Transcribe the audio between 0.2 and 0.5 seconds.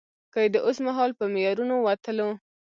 که يې